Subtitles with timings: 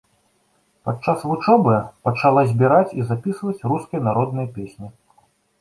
[0.87, 1.75] Падчас вучобы
[2.09, 4.87] пачала збіраць і запісваць рускія народныя песні.